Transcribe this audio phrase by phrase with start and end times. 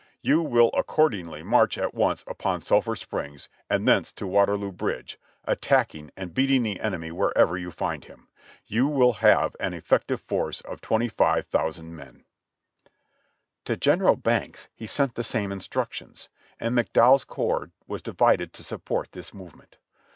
[0.23, 6.09] You will accordingly march at once upon Sulphur Springs and thence to Waterloo Bridge, attacking
[6.17, 8.27] and beating the enemy wherever you find him.
[8.65, 12.23] You will have an effective force of 25,000 men."
[13.65, 16.29] To General Banks he sent the same instructions,
[16.59, 19.77] and McDow ell's corps was divided to support this movement.